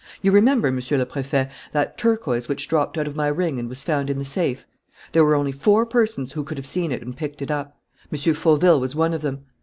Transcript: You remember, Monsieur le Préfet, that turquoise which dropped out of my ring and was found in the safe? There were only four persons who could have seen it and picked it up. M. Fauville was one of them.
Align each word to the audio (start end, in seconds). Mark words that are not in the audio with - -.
You 0.23 0.31
remember, 0.31 0.71
Monsieur 0.71 0.97
le 0.97 1.05
Préfet, 1.05 1.51
that 1.73 1.95
turquoise 1.95 2.49
which 2.49 2.67
dropped 2.67 2.97
out 2.97 3.05
of 3.07 3.15
my 3.15 3.27
ring 3.27 3.59
and 3.59 3.69
was 3.69 3.83
found 3.83 4.09
in 4.09 4.17
the 4.17 4.25
safe? 4.25 4.65
There 5.11 5.23
were 5.23 5.35
only 5.35 5.51
four 5.51 5.85
persons 5.85 6.31
who 6.31 6.43
could 6.43 6.57
have 6.57 6.65
seen 6.65 6.91
it 6.91 7.03
and 7.03 7.15
picked 7.15 7.43
it 7.43 7.51
up. 7.51 7.77
M. 8.11 8.17
Fauville 8.33 8.79
was 8.79 8.95
one 8.95 9.13
of 9.13 9.21
them. 9.21 9.45